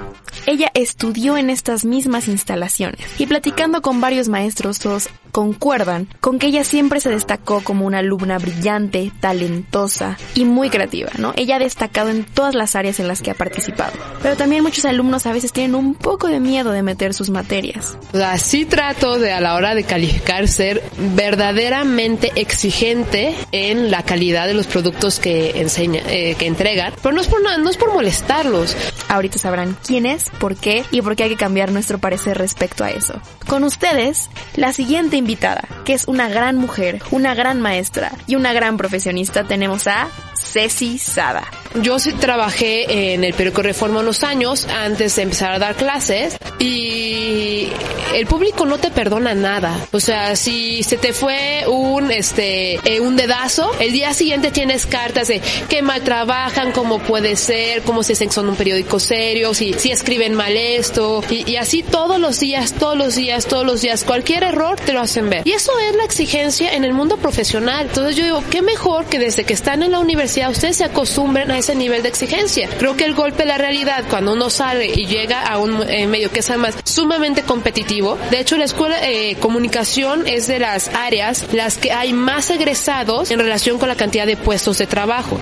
ella 0.46 0.72
estudió 0.74 1.38
en 1.38 1.50
estas 1.50 1.86
mismas 1.86 2.28
instalaciones. 2.28 3.00
Y 3.18 3.28
platicando 3.28 3.82
con 3.82 4.02
varios 4.02 4.28
maestros, 4.28 4.80
todos 4.80 5.10
concuerdan 5.32 6.08
con 6.20 6.40
que 6.40 6.48
ella 6.48 6.64
siempre 6.64 7.00
se 7.00 7.10
destacó 7.10 7.62
como 7.62 7.86
una 7.86 8.00
alumna 8.00 8.38
brillante, 8.38 9.12
talentosa 9.20 10.18
y 10.36 10.46
muy 10.46 10.70
creativa, 10.70 11.10
¿no? 11.18 11.34
Ella 11.36 11.56
ha 11.56 11.60
destacado 11.60 12.10
en 12.10 12.26
todas 12.26 12.54
las 12.54 12.76
áreas 12.76 13.00
en 13.00 13.08
las 13.08 13.22
que 13.22 13.32
ha 13.32 13.34
participado. 13.34 13.94
Pero 14.22 14.36
también 14.36 14.64
muchos 14.64 14.86
alumnos 14.86 15.26
a 15.26 15.34
veces 15.34 15.54
tienen 15.54 15.76
un 15.76 15.96
poco 15.96 16.28
de 16.28 16.40
miedo 16.40 16.72
de 16.72 16.84
meter 16.84 17.14
sus 17.14 17.30
materias. 17.30 17.98
Así 18.14 18.66
trato 18.66 19.20
de 19.20 19.32
a 19.32 19.42
la 19.42 19.56
hora 19.56 19.74
de 19.74 19.84
calificar 19.84 20.48
ser 20.48 20.84
verdaderamente 21.16 22.32
exigente 22.36 23.36
en 23.52 23.92
la 23.92 24.04
calidad 24.04 24.48
de 24.48 24.54
los 24.54 24.68
productos 24.68 25.20
que 25.20 25.62
enseña, 25.62 26.02
eh, 26.08 26.36
que 26.38 26.48
entregan, 26.48 26.94
pero 27.02 27.14
no 27.14 27.22
es 27.22 27.28
por 27.28 27.42
no 27.42 27.70
es 27.70 27.78
por 27.78 27.94
molestarlos. 27.94 28.76
Ahorita 29.12 29.38
sabrán 29.38 29.76
quién 29.86 30.06
es, 30.06 30.30
por 30.40 30.56
qué 30.56 30.86
y 30.90 31.02
por 31.02 31.18
qué 31.18 31.24
hay 31.24 31.32
que 31.32 31.36
cambiar 31.36 31.74
nuestro 31.74 32.00
parecer 32.00 32.38
respecto 32.38 32.86
a 32.86 32.92
eso. 32.92 33.20
Con 33.46 33.66
ustedes, 33.66 34.30
la 34.56 34.72
siguiente 34.72 35.18
invitada, 35.18 35.68
que 35.84 35.92
es 35.92 36.08
una 36.08 36.30
gran 36.30 36.56
mujer, 36.56 37.02
una 37.12 37.36
gran 37.36 37.60
maestra 37.60 38.14
y 38.26 38.36
una 38.36 38.54
gran 38.54 38.78
profesionista, 38.78 39.44
tenemos 39.44 39.86
a 39.88 40.08
Ceci 40.34 40.98
Sada. 40.98 41.44
Yo 41.76 42.00
sí 42.00 42.12
trabajé 42.14 43.14
en 43.14 43.24
el 43.24 43.34
periódico 43.34 43.62
Reforma 43.62 44.02
unos 44.02 44.24
años 44.24 44.68
antes 44.68 45.16
de 45.16 45.22
empezar 45.22 45.54
a 45.54 45.60
dar 45.60 45.76
clases 45.76 46.38
y 46.60 47.70
el 48.14 48.28
público 48.28 48.66
no 48.66 48.78
te 48.78 48.92
perdona 48.92 49.34
nada. 49.34 49.88
O 49.92 50.00
sea, 50.00 50.36
si 50.36 50.84
se 50.84 50.98
te 50.98 51.14
fue 51.14 51.64
un 51.68 52.12
este 52.12 52.76
eh, 52.84 53.00
un 53.00 53.16
dedazo, 53.16 53.72
el 53.80 53.94
día 53.94 54.14
siguiente 54.14 54.52
tienes 54.52 54.86
cartas 54.86 55.30
de 55.30 55.42
qué 55.70 55.82
mal 55.82 56.02
trabajan, 56.02 56.72
cómo 56.72 57.00
puede 57.00 57.36
ser, 57.36 57.82
cómo 57.84 58.04
se 58.04 58.16
son 58.32 58.50
un 58.50 58.56
periódico 58.56 59.00
serio, 59.00 59.54
si, 59.54 59.74
si 59.74 59.92
escriben 59.92 60.36
mal 60.36 60.56
esto 60.56 61.24
y, 61.30 61.50
y 61.50 61.56
así 61.56 61.82
todos 61.84 62.20
los 62.20 62.40
días, 62.40 62.74
todos 62.74 62.98
los 62.98 63.16
días, 63.16 63.46
todos 63.48 63.66
los 63.66 63.82
días, 63.82 64.04
cualquier 64.04 64.44
error 64.44 64.80
te 64.80 64.94
lo 64.94 65.02
hacen 65.02 65.30
ver. 65.30 65.48
Y 65.48 65.54
eso 65.54 65.72
es 65.80 65.96
la 65.96 66.04
exigencia 66.04 66.74
en 66.74 66.84
el 66.84 66.94
mundo 66.94 67.18
profesional. 67.18 67.88
Entonces 67.88 68.16
yo 68.16 68.24
digo, 68.24 68.44
qué 68.52 68.62
mejor 68.62 69.06
que 69.06 69.20
desde 69.20 69.44
que 69.44 69.54
están 69.54 69.82
en 69.84 69.92
la 69.92 70.00
universidad 70.00 70.52
ustedes 70.52 70.78
se 70.78 70.84
acostumbren 70.84 71.50
a 71.50 71.61
ese 71.62 71.76
nivel 71.76 72.04
de 72.04 72.10
exigencia. 72.10 72.70
Creo 72.78 72.96
que 72.96 73.06
el 73.06 73.16
golpe 73.16 73.44
de 73.44 73.46
la 73.46 73.58
realidad 73.58 74.04
cuando 74.10 74.34
uno 74.34 74.50
sale 74.50 74.88
y 74.88 75.06
llega 75.08 75.42
a 75.42 75.58
un 75.58 75.82
eh, 75.90 76.06
medio 76.08 76.32
que 76.32 76.40
es 76.40 76.50
además 76.50 76.76
sumamente 76.84 77.44
competitivo. 77.44 78.18
De 78.30 78.40
hecho, 78.40 78.58
la 78.58 78.66
escuela 78.66 79.00
de 79.00 79.38
comunicación 79.40 80.28
es 80.28 80.48
de 80.48 80.60
las 80.60 80.90
áreas 80.90 81.46
las 81.54 81.78
que 81.78 81.92
hay 81.92 82.14
más 82.14 82.50
egresados 82.50 83.32
en 83.32 83.40
relación 83.40 83.80
con 83.80 83.88
la 83.88 83.96
cantidad 83.96 84.28
de 84.28 84.38
puestos 84.38 84.78
de 84.78 84.88
trabajo. 84.88 85.40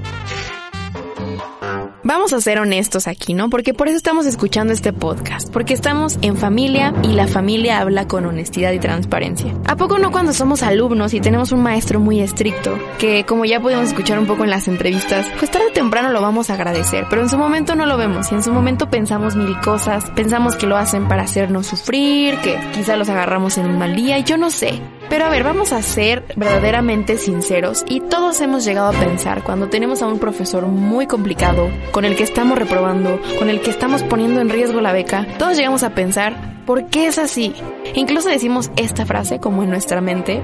Vamos 2.10 2.34
a 2.34 2.42
ser 2.42 2.58
honestos 2.58 3.08
aquí, 3.08 3.36
¿no? 3.36 3.52
Porque 3.52 3.76
por 3.76 3.88
eso 3.88 3.96
estamos 3.96 4.26
escuchando 4.26 4.74
este 4.74 4.92
podcast, 4.92 5.48
porque 5.54 5.76
estamos 5.76 6.18
en 6.24 6.38
familia 6.38 6.92
y 7.04 7.10
la 7.10 7.28
familia 7.28 7.82
habla 7.82 8.08
con 8.08 8.26
honestidad 8.26 8.72
y 8.72 8.80
transparencia. 8.80 9.54
¿A 9.68 9.76
poco 9.76 10.00
no 10.00 10.10
cuando 10.12 10.33
somos 10.33 10.64
alumnos 10.64 11.14
y 11.14 11.22
tenemos 11.22 11.52
un 11.52 11.62
maestro 11.62 12.00
muy 12.00 12.19
estricto, 12.19 12.80
que 12.98 13.26
como 13.28 13.45
ya 13.45 13.60
podemos 13.60 13.90
escuchar 13.90 14.18
un 14.18 14.26
poco 14.26 14.44
en 14.44 14.50
las 14.50 14.68
entrevistas, 14.68 15.28
pues 15.38 15.52
tarde 15.52 15.68
o 15.69 15.72
temprano 15.72 16.10
lo 16.10 16.19
vamos 16.19 16.50
a 16.50 16.56
agradecer, 16.56 17.06
pero 17.12 17.22
en 17.22 17.30
su 17.30 17.38
momento 17.38 17.76
no 17.76 17.86
lo 17.86 17.95
vemos 17.95 18.31
y 18.31 18.33
en 18.33 18.42
su 18.42 18.52
momento 18.52 18.90
pensamos 18.90 19.36
mil 19.36 19.56
cosas, 19.62 20.10
pensamos 20.16 20.56
que 20.56 20.66
lo 20.66 20.78
hacen 20.78 21.07
para 21.07 21.22
hacernos 21.22 21.68
sufrir, 21.68 22.40
que 22.40 22.60
quizá 22.74 22.98
los 22.98 23.10
agarramos 23.10 23.60
en 23.60 23.68
un 23.68 23.78
mal 23.78 23.95
día 23.95 24.18
y 24.18 24.24
yo 24.24 24.36
no 24.36 24.50
sé. 24.50 24.81
Pero 25.09 25.25
a 25.25 25.30
ver, 25.30 25.44
vamos 25.44 25.73
a 25.73 25.81
ser 25.81 26.23
verdaderamente 26.35 27.18
sinceros 27.18 27.83
y 27.87 27.99
todos 27.99 28.39
hemos 28.42 28.63
llegado 28.63 28.89
a 28.89 28.99
pensar 28.99 29.44
cuando 29.44 29.68
tenemos 29.68 30.01
a 30.01 30.07
un 30.07 30.19
profesor 30.19 30.68
muy 30.68 31.07
complicado, 31.07 31.69
con 31.92 32.06
el 32.06 32.16
que 32.16 32.23
estamos 32.23 32.57
reprobando, 32.57 33.19
con 33.39 33.49
el 33.49 33.61
que 33.61 33.71
estamos 33.71 34.04
poniendo 34.04 34.39
en 34.39 34.49
riesgo 34.49 34.81
la 34.81 34.94
beca, 34.94 35.25
todos 35.39 35.57
llegamos 35.57 35.83
a 35.83 35.95
pensar, 35.95 36.63
¿por 36.66 36.85
qué 36.87 37.07
es 37.07 37.18
así? 37.18 37.54
Incluso 37.95 38.30
decimos 38.30 38.69
esta 38.75 39.06
frase 39.06 39.39
como 39.39 39.63
en 39.63 39.71
nuestra 39.71 39.99
mente, 39.99 40.44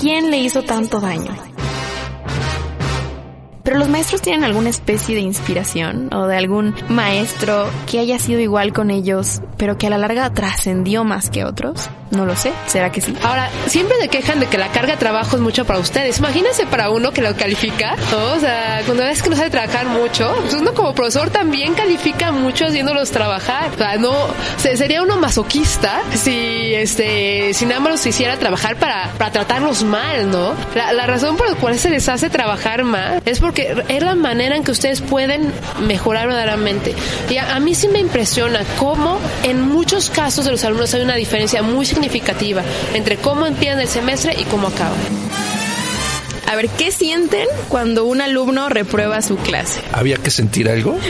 ¿quién 0.00 0.30
le 0.30 0.38
hizo 0.38 0.62
tanto 0.62 1.00
daño? 1.00 1.55
Pero 3.66 3.78
los 3.78 3.88
maestros 3.90 4.22
tienen 4.22 4.44
alguna 4.44 4.70
especie 4.70 5.14
de 5.14 5.20
inspiración 5.20 6.08
o 6.14 6.26
de 6.26 6.36
algún 6.38 6.74
maestro 6.88 7.68
que 7.90 7.98
haya 7.98 8.18
sido 8.18 8.40
igual 8.40 8.72
con 8.72 8.90
ellos, 8.90 9.42
pero 9.58 9.76
que 9.76 9.88
a 9.88 9.90
la 9.90 9.98
larga 9.98 10.32
trascendió 10.32 11.04
más 11.04 11.28
que 11.28 11.44
otros. 11.44 11.90
No 12.12 12.24
lo 12.24 12.36
sé, 12.36 12.52
¿será 12.68 12.92
que 12.92 13.00
sí? 13.00 13.12
Ahora, 13.24 13.50
siempre 13.66 13.96
se 14.00 14.06
quejan 14.06 14.38
de 14.38 14.46
que 14.46 14.58
la 14.58 14.68
carga 14.68 14.92
de 14.92 14.98
trabajo 14.98 15.34
es 15.34 15.42
mucho 15.42 15.64
para 15.64 15.80
ustedes. 15.80 16.18
Imagínense 16.20 16.64
para 16.66 16.88
uno 16.90 17.10
que 17.10 17.20
lo 17.20 17.34
califica, 17.34 17.96
¿no? 18.12 18.34
O 18.36 18.38
sea, 18.38 18.80
cuando 18.86 19.02
ves 19.02 19.20
que 19.22 19.30
no 19.30 19.34
sabe 19.36 19.50
trabajar 19.50 19.86
mucho, 19.86 20.32
pues 20.42 20.54
uno 20.54 20.72
como 20.72 20.94
profesor 20.94 21.30
también 21.30 21.74
califica 21.74 22.30
mucho 22.30 22.66
haciéndolos 22.66 23.10
trabajar. 23.10 23.70
O 23.74 23.78
sea, 23.78 23.96
no, 23.96 24.12
se- 24.56 24.76
sería 24.76 25.02
uno 25.02 25.16
masoquista 25.16 26.00
si, 26.14 26.72
este, 26.74 27.52
si 27.54 27.66
nada 27.66 27.80
más 27.80 27.90
los 27.92 28.06
hiciera 28.06 28.36
trabajar 28.36 28.76
para, 28.76 29.10
para 29.18 29.32
tratarlos 29.32 29.82
mal, 29.82 30.30
¿no? 30.30 30.54
La, 30.76 30.92
la 30.92 31.06
razón 31.08 31.36
por 31.36 31.48
la 31.50 31.56
cual 31.56 31.76
se 31.76 31.90
les 31.90 32.08
hace 32.08 32.30
trabajar 32.30 32.84
mal 32.84 33.20
es 33.24 33.40
porque 33.40 33.55
es 33.62 34.02
la 34.02 34.14
manera 34.14 34.56
en 34.56 34.64
que 34.64 34.70
ustedes 34.70 35.00
pueden 35.00 35.52
mejorar 35.86 36.28
verdaderamente. 36.28 36.94
Y 37.30 37.36
a, 37.36 37.56
a 37.56 37.60
mí 37.60 37.74
sí 37.74 37.88
me 37.88 37.98
impresiona 37.98 38.60
cómo 38.78 39.18
en 39.42 39.60
muchos 39.60 40.10
casos 40.10 40.44
de 40.44 40.50
los 40.50 40.64
alumnos 40.64 40.92
hay 40.94 41.02
una 41.02 41.16
diferencia 41.16 41.62
muy 41.62 41.86
significativa 41.86 42.62
entre 42.94 43.16
cómo 43.16 43.46
empiezan 43.46 43.80
el 43.80 43.88
semestre 43.88 44.34
y 44.38 44.44
cómo 44.44 44.68
acaban. 44.68 45.25
A 46.46 46.54
ver, 46.54 46.68
¿qué 46.68 46.92
sienten 46.92 47.46
cuando 47.68 48.04
un 48.04 48.20
alumno 48.20 48.68
reprueba 48.68 49.20
su 49.22 49.36
clase? 49.36 49.80
¿Había 49.92 50.16
que 50.16 50.30
sentir 50.30 50.68
algo? 50.68 50.96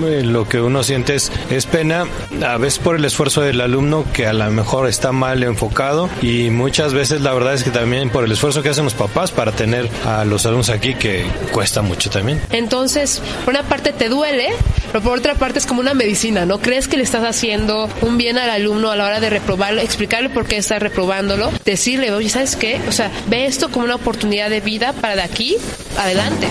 Lo 0.00 0.48
que 0.48 0.60
uno 0.60 0.82
siente 0.82 1.14
es, 1.14 1.30
es 1.50 1.66
pena, 1.66 2.06
a 2.46 2.56
veces 2.56 2.78
por 2.78 2.96
el 2.96 3.04
esfuerzo 3.04 3.42
del 3.42 3.60
alumno 3.60 4.04
que 4.12 4.26
a 4.26 4.32
lo 4.32 4.50
mejor 4.50 4.88
está 4.88 5.12
mal 5.12 5.42
enfocado 5.42 6.08
y 6.22 6.48
muchas 6.50 6.94
veces 6.94 7.20
la 7.20 7.34
verdad 7.34 7.54
es 7.54 7.64
que 7.64 7.70
también 7.70 8.08
por 8.10 8.24
el 8.24 8.32
esfuerzo 8.32 8.62
que 8.62 8.70
hacen 8.70 8.84
los 8.84 8.94
papás 8.94 9.30
para 9.30 9.52
tener 9.52 9.88
a 10.06 10.24
los 10.24 10.46
alumnos 10.46 10.70
aquí 10.70 10.94
que 10.94 11.26
cuesta 11.52 11.82
mucho 11.82 12.08
también. 12.08 12.40
Entonces, 12.50 13.20
por 13.44 13.54
una 13.54 13.62
parte 13.64 13.92
te 13.92 14.08
duele, 14.08 14.48
pero 14.92 15.02
por 15.02 15.18
otra 15.18 15.34
parte 15.34 15.58
es 15.58 15.66
como 15.66 15.80
una 15.80 15.94
medicina, 15.94 16.46
¿no? 16.46 16.60
Crees 16.60 16.88
que 16.88 16.96
le 16.96 17.02
estás 17.02 17.24
haciendo 17.24 17.88
un 18.02 18.18
bien 18.18 18.38
al 18.38 18.50
alumno 18.50 18.90
a 18.90 18.96
la 18.96 19.06
hora 19.06 19.20
de 19.20 19.30
reprobarlo, 19.30 19.80
explicarle 19.80 20.28
por 20.28 20.46
qué 20.46 20.56
está 20.56 20.78
reprobándolo, 20.78 21.50
decirle, 21.64 22.12
oye, 22.12 22.28
¿sabes 22.28 22.56
qué? 22.56 22.80
O 22.88 22.92
sea, 22.92 23.10
ve 23.28 23.46
esto 23.46 23.70
como 23.70 23.84
una 23.84 23.96
oportunidad 23.96 24.50
de 24.50 24.60
vida 24.60 24.92
para 24.92 25.16
de 25.16 25.22
aquí 25.22 25.56
adelante. 25.98 26.48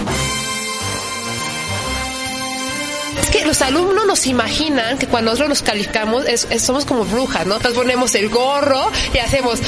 Que 3.39 3.45
los 3.45 3.61
alumnos 3.61 4.05
nos 4.05 4.27
imaginan 4.27 4.97
que 4.97 5.07
cuando 5.07 5.31
nosotros 5.31 5.49
nos 5.49 5.61
calificamos 5.61 6.25
es- 6.25 6.47
es- 6.49 6.61
somos 6.61 6.85
como 6.85 7.05
brujas, 7.05 7.45
¿no? 7.45 7.59
Nos 7.59 7.73
ponemos 7.73 8.13
el 8.15 8.29
gorro 8.29 8.91
y 9.13 9.17
hacemos 9.19 9.59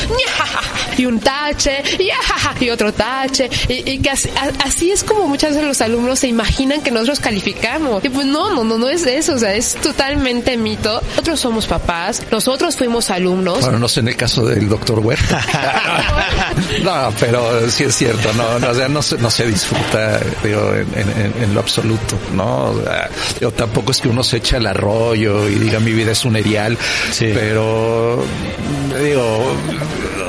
y 0.98 1.06
un 1.06 1.20
tache 1.20 1.84
y, 2.60 2.70
otro 2.70 2.94
tache 2.94 3.50
y, 3.68 3.90
y 3.92 4.00
que 4.00 4.10
así, 4.12 4.30
a- 4.30 4.66
así 4.66 4.92
es 4.92 5.04
como 5.04 5.28
muchas 5.28 5.52
veces 5.52 5.68
los 5.68 5.82
alumnos 5.82 6.20
se 6.20 6.28
imaginan 6.28 6.82
que 6.82 6.92
nosotros 6.92 7.20
calificamos. 7.20 8.04
Y 8.04 8.10
pues 8.10 8.26
no, 8.26 8.50
no, 8.54 8.64
no, 8.64 8.78
no 8.78 8.90
es 8.90 9.06
eso, 9.06 9.34
o 9.36 9.40
sea, 9.40 9.54
es 9.56 9.76
totalmente 9.76 10.58
mito. 10.58 11.02
Nosotros 11.12 11.40
somos 11.40 11.66
papás, 11.66 12.22
nosotros 12.32 12.76
fuimos 12.76 13.10
alumnos. 13.10 13.62
Bueno, 13.62 13.80
no 13.80 13.88
sé 13.88 14.02
en 14.02 14.10
el 14.10 14.16
caso 14.16 14.46
del 14.46 14.68
doctor 14.70 15.00
Huerta. 15.00 15.42
no, 16.84 17.14
pero 17.20 17.70
sí 17.70 17.84
es 17.84 17.96
cierto, 17.96 18.32
no, 18.34 18.60
no, 18.60 18.70
o 18.70 18.74
sea, 18.74 18.88
no 18.88 19.02
se, 19.02 19.18
no 19.18 19.30
se 19.30 19.46
disfruta 19.48 20.20
digo, 20.44 20.74
en, 20.74 21.10
en- 21.10 21.44
en 21.44 21.54
lo 21.54 21.60
absoluto, 21.60 22.18
¿no? 22.34 22.70
O 22.72 22.82
sea, 22.84 23.10
digo, 23.40 23.52
tampoco 23.52 23.92
es 23.92 24.00
que 24.02 24.08
uno 24.08 24.24
se 24.24 24.38
eche 24.38 24.56
al 24.58 24.66
arroyo 24.68 25.48
y 25.50 25.56
diga 25.56 25.80
mi 25.80 25.92
vida 25.92 26.12
es 26.12 26.26
un 26.26 26.36
erial, 26.36 26.78
Sí. 27.12 27.32
pero 27.34 28.24
digo, 29.04 29.54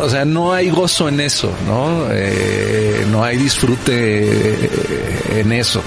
o 0.02 0.08
sea, 0.10 0.24
no 0.24 0.52
hay 0.52 0.70
gozo 0.70 1.08
en 1.08 1.20
eso, 1.20 1.50
¿no? 1.66 2.06
Eh, 2.10 3.06
no 3.10 3.22
hay 3.24 3.36
disfrute 3.36 4.68
en 5.40 5.52
eso. 5.52 5.82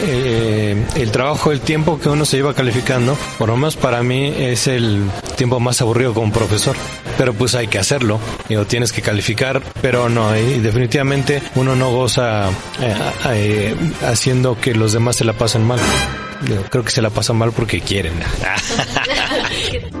Eh, 0.00 0.76
el 0.94 1.10
trabajo, 1.10 1.50
el 1.50 1.60
tiempo 1.60 1.98
que 1.98 2.08
uno 2.08 2.24
se 2.24 2.36
lleva 2.36 2.54
calificando, 2.54 3.16
por 3.36 3.48
lo 3.48 3.56
menos 3.56 3.76
para 3.76 4.02
mí 4.02 4.32
es 4.38 4.68
el 4.68 5.02
tiempo 5.36 5.58
más 5.58 5.80
aburrido 5.80 6.14
como 6.14 6.32
profesor. 6.32 6.76
Pero 7.18 7.34
pues 7.34 7.54
hay 7.54 7.66
que 7.66 7.78
hacerlo, 7.78 8.18
digo, 8.48 8.64
tienes 8.64 8.92
que 8.92 9.02
calificar, 9.02 9.60
pero 9.82 10.08
no, 10.08 10.34
y 10.36 10.60
definitivamente 10.60 11.42
uno 11.56 11.76
no 11.76 11.90
goza 11.90 12.48
eh, 12.80 12.96
eh, 13.30 13.76
haciendo 14.06 14.58
que 14.58 14.72
los 14.74 14.92
demás 14.92 15.16
se 15.16 15.24
la 15.24 15.34
pasen 15.34 15.64
mal. 15.64 15.80
Creo 16.70 16.84
que 16.84 16.92
se 16.92 17.02
la 17.02 17.10
pasan 17.10 17.36
mal 17.36 17.50
porque 17.52 17.80
quieren. 17.80 18.14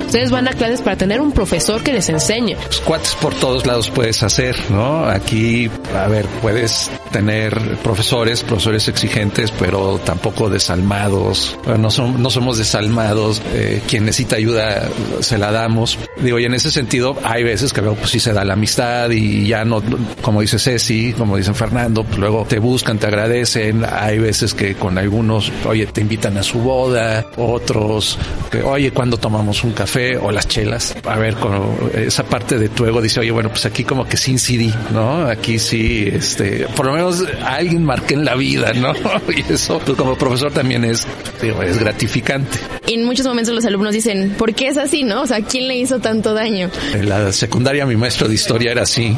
Ustedes 0.08 0.30
van 0.30 0.48
a 0.48 0.54
clases 0.54 0.80
para 0.80 0.96
tener 0.96 1.20
un 1.20 1.32
profesor 1.32 1.82
que 1.82 1.92
les 1.92 2.08
enseñe. 2.08 2.56
pues, 2.56 2.80
cuates 2.80 3.14
por 3.16 3.34
todos 3.34 3.66
lados 3.66 3.90
puedes 3.90 4.22
hacer, 4.22 4.56
¿no? 4.70 5.04
Aquí, 5.04 5.70
a 5.94 6.08
ver, 6.08 6.24
puedes 6.40 6.90
tener 7.12 7.54
profesores, 7.82 8.42
profesores 8.42 8.88
exigentes, 8.88 9.50
pero 9.50 9.98
tampoco 9.98 10.48
desalmados. 10.48 11.58
No, 11.78 11.90
son, 11.90 12.22
no 12.22 12.30
somos 12.30 12.56
desalmados. 12.56 13.42
Eh, 13.52 13.82
quien 13.86 14.06
necesita 14.06 14.36
ayuda 14.36 14.88
se 15.20 15.36
la 15.36 15.52
damos. 15.52 15.98
Digo, 16.22 16.38
y 16.38 16.46
en 16.46 16.54
ese 16.54 16.70
sentido, 16.70 17.14
hay 17.22 17.44
veces 17.44 17.74
que 17.74 17.82
luego 17.82 17.96
pues 17.96 18.10
sí 18.10 18.18
se 18.18 18.32
da 18.32 18.46
la 18.46 18.54
amistad 18.54 19.10
y 19.10 19.46
ya 19.46 19.66
no, 19.66 19.82
como 20.22 20.40
dice 20.40 20.58
Ceci, 20.58 21.12
como 21.12 21.36
dicen 21.36 21.54
Fernando, 21.54 22.02
pues 22.02 22.16
luego 22.16 22.46
te 22.48 22.60
buscan, 22.60 22.98
te 22.98 23.08
agradecen. 23.08 23.84
Hay 23.84 24.18
veces 24.18 24.54
que 24.54 24.74
con 24.74 24.96
algunos, 24.96 25.52
oye, 25.66 25.84
te 25.84 26.00
invitan 26.00 26.38
a 26.38 26.42
su 26.42 26.60
boda, 26.60 27.26
otros, 27.36 28.18
que, 28.50 28.62
oye, 28.62 28.90
cuando 28.90 29.18
tomamos 29.18 29.62
un 29.64 29.72
café 29.72 29.97
o 30.20 30.30
las 30.30 30.48
chelas? 30.48 30.94
A 31.04 31.18
ver, 31.18 31.34
con 31.34 31.90
esa 31.94 32.24
parte 32.24 32.58
de 32.58 32.68
tu 32.68 32.86
ego 32.86 33.00
dice, 33.00 33.20
oye, 33.20 33.30
bueno, 33.30 33.50
pues 33.50 33.66
aquí 33.66 33.84
como 33.84 34.06
que 34.06 34.16
sí 34.16 34.32
incidí, 34.32 34.72
¿no? 34.92 35.26
Aquí 35.26 35.58
sí, 35.58 36.08
este, 36.12 36.66
por 36.76 36.86
lo 36.86 36.92
menos 36.92 37.24
a 37.42 37.56
alguien 37.56 37.84
marqué 37.84 38.14
en 38.14 38.24
la 38.24 38.34
vida, 38.34 38.72
¿no? 38.72 38.92
Y 39.28 39.52
eso, 39.52 39.80
pues 39.84 39.96
como 39.96 40.16
profesor 40.16 40.52
también 40.52 40.84
es, 40.84 41.06
digo, 41.40 41.62
es 41.62 41.78
gratificante. 41.78 42.58
En 42.86 43.04
muchos 43.04 43.26
momentos 43.26 43.54
los 43.54 43.64
alumnos 43.64 43.92
dicen, 43.92 44.34
¿por 44.38 44.54
qué 44.54 44.68
es 44.68 44.78
así, 44.78 45.04
no? 45.04 45.22
O 45.22 45.26
sea, 45.26 45.42
¿quién 45.42 45.68
le 45.68 45.76
hizo 45.76 45.98
tanto 45.98 46.34
daño? 46.34 46.70
En 46.94 47.08
la 47.08 47.32
secundaria 47.32 47.84
mi 47.86 47.96
maestro 47.96 48.28
de 48.28 48.34
historia 48.34 48.72
era 48.72 48.82
así, 48.82 49.16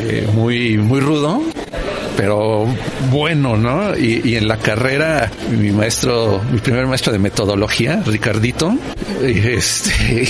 eh, 0.00 0.26
muy, 0.34 0.78
muy 0.78 1.00
rudo, 1.00 1.42
pero 2.16 2.66
bueno, 3.10 3.56
¿no? 3.56 3.96
Y, 3.96 4.20
y 4.24 4.36
en 4.36 4.48
la 4.48 4.58
carrera, 4.58 5.30
mi 5.50 5.70
maestro, 5.70 6.40
mi 6.50 6.58
primer 6.58 6.86
maestro 6.86 7.12
de 7.12 7.18
metodología, 7.18 8.02
Ricardito, 8.04 8.74
este, 9.22 10.28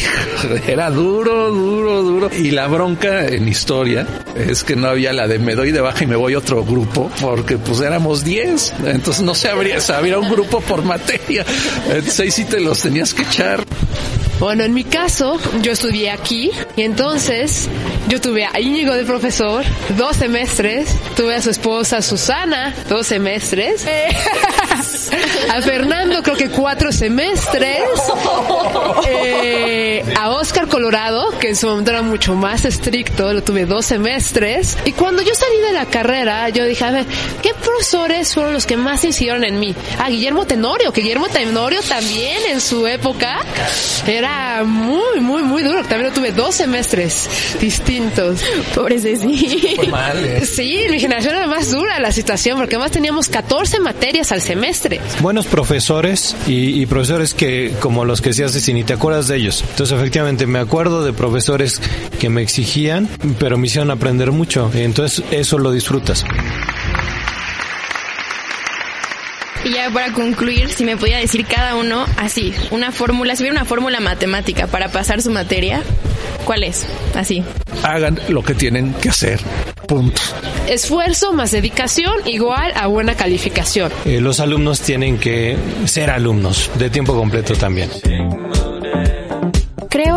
era 0.67 0.91
duro, 0.91 1.51
duro, 1.51 2.03
duro. 2.03 2.31
Y 2.37 2.51
la 2.51 2.67
bronca 2.67 3.27
en 3.27 3.49
historia 3.49 4.07
es 4.35 4.65
que 4.65 4.77
no 4.77 4.89
había 4.89 5.13
la 5.13 5.27
de 5.27 5.39
me 5.39 5.55
doy 5.55 5.73
de 5.73 5.81
baja 5.81 6.05
y 6.05 6.07
me 6.07 6.17
voy 6.17 6.35
a 6.35 6.39
otro 6.39 6.65
grupo, 6.65 7.11
porque 7.21 7.59
pues 7.59 7.81
éramos 7.81 8.25
10, 8.25 8.75
entonces 8.87 9.23
no 9.23 9.35
se 9.35 9.49
abría, 9.49 9.81
se 9.81 9.93
abría 9.93 10.19
un 10.19 10.31
grupo 10.31 10.61
por 10.61 10.83
materia, 10.85 11.45
ahí 12.21 12.31
sí 12.31 12.45
te 12.45 12.61
los 12.61 12.81
tenías 12.81 13.15
que 13.15 13.23
echar. 13.23 13.65
Bueno, 14.43 14.65
en 14.65 14.75
mi 14.75 14.83
caso, 14.83 15.39
yo 15.63 15.71
estudié 15.71 16.11
aquí 16.11 16.51
y 16.75 16.83
entonces 16.83 17.69
yo 18.09 18.21
tuve 18.21 18.45
a 18.45 18.59
Íñigo 18.59 18.93
de 18.93 19.05
profesor 19.05 19.65
dos 19.91 20.17
semestres, 20.17 20.97
tuve 21.15 21.37
a 21.37 21.41
su 21.41 21.51
esposa 21.51 22.03
Susana 22.03 22.75
dos 22.89 23.07
semestres, 23.07 23.87
eh, 23.87 24.09
a 25.55 25.63
Fernando 25.63 26.25
creo 26.25 26.37
que 26.37 26.49
cuatro 26.51 26.91
semestres, 26.91 27.85
a 30.17 30.31
Oscar 30.31 30.69
Colorado, 30.69 31.39
que 31.39 31.49
en 31.49 31.57
su 31.57 31.67
momento 31.67 31.91
era 31.91 32.03
mucho 32.03 32.35
más 32.35 32.65
estricto, 32.65 33.33
lo 33.33 33.43
tuve 33.43 33.67
dos 33.67 33.87
semestres, 33.87 34.79
y 34.85 34.93
cuando 34.93 35.23
yo 35.23 35.35
salí 35.35 35.59
de 35.59 35.73
la 35.73 35.87
carrera, 35.87 36.49
yo 36.51 36.65
dije, 36.65 36.85
a 36.85 36.91
ver, 36.91 37.07
¿qué 37.43 37.51
profesores 37.55 38.35
fueron 38.35 38.53
los 38.53 38.67
que 38.67 38.77
más 38.77 39.05
hicieron 39.05 39.45
en 39.45 39.59
mí? 39.59 39.75
Ah, 39.99 40.09
Guillermo 40.09 40.47
Tenorio, 40.47 40.93
que 40.93 41.01
Guillermo 41.01 41.29
Tenorio 41.29 41.81
también 41.89 42.39
en 42.51 42.61
su 42.61 42.87
época 42.87 43.41
era 44.07 44.65
muy, 44.65 45.21
muy, 45.21 45.43
muy 45.43 45.63
duro. 45.63 45.83
También 45.83 46.05
lo 46.05 46.13
tuve 46.13 46.33
dos 46.33 46.55
semestres 46.55 47.29
distintos. 47.61 48.41
Pobre 48.75 49.01
Ceci. 49.01 49.77
Sí, 50.45 50.77
en 50.85 50.91
mi 50.91 51.01
generación 51.01 51.35
era 51.37 51.47
más 51.47 51.71
dura 51.71 51.99
la 52.01 52.13
situación 52.13 52.59
porque 52.59 52.77
además 52.77 52.93
teníamos 52.93 53.29
14 53.29 53.81
materias 53.81 54.33
al 54.33 54.43
semestre. 54.43 55.01
Buenos 55.21 55.47
profesores 55.47 56.37
y, 56.47 56.81
y 56.81 56.87
profesores 56.87 57.35
que, 57.35 57.75
como 57.81 58.05
los 58.05 58.21
que 58.21 58.31
decías, 58.31 58.53
si 58.53 58.73
ni 58.73 58.85
te 58.85 58.93
acuerdas 58.93 59.29
de 59.29 59.37
ellos. 59.37 59.65
Entonces, 59.71 60.02
efectivamente, 60.03 60.47
me 60.47 60.59
acuerdo 60.59 61.05
de 61.05 61.13
profesores 61.13 61.81
que 62.19 62.29
me 62.29 62.43
exigían, 62.43 63.09
pero 63.39 63.57
me 63.57 63.69
hicieron 63.69 63.91
aprender 63.93 64.33
mucho. 64.33 64.69
Entonces, 64.75 65.25
eso 65.31 65.59
lo 65.59 65.71
disfrutas. 65.71 66.25
Y 69.65 69.75
ya 69.75 69.91
para 69.93 70.13
concluir, 70.13 70.71
si 70.71 70.85
me 70.85 70.97
podía 70.97 71.19
decir 71.19 71.47
cada 71.47 71.77
uno 71.77 72.05
así, 72.17 72.53
una 72.73 72.91
fórmula, 72.91 73.37
si 73.37 73.45
hubiera 73.45 73.61
una 73.61 73.65
fórmula 73.65 74.01
matemática 74.01 74.67
para 74.67 74.89
pasar 74.89 75.23
su 75.23 75.31
materia, 75.31 75.83
¿cuál 76.45 76.65
es? 76.65 76.85
Así. 77.15 77.45
Hagan 77.85 78.19
lo 78.29 78.43
que 78.43 78.55
tienen 78.55 78.93
que 78.95 79.09
hacer. 79.09 79.39
Punto. 79.87 80.21
Esfuerzo 80.67 81.33
más 81.33 81.53
dedicación 81.53 82.13
igual 82.27 82.73
a 82.75 82.89
buena 82.89 83.15
calificación. 83.15 83.93
Eh, 84.05 84.21
los 84.21 84.41
alumnos 84.41 84.81
tienen 84.81 85.19
que 85.19 85.57
ser 85.85 86.11
alumnos 86.11 86.69
de 86.77 86.91
tiempo 86.91 87.15
completo 87.15 87.55
también. 87.55 87.89